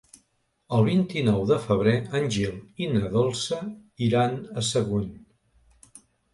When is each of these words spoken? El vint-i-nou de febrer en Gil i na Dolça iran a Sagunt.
El 0.77 0.85
vint-i-nou 0.87 1.43
de 1.51 1.57
febrer 1.65 1.93
en 2.21 2.25
Gil 2.37 2.57
i 2.85 2.89
na 2.95 3.13
Dolça 3.19 3.61
iran 4.09 4.37
a 4.37 4.67
Sagunt. 4.73 5.09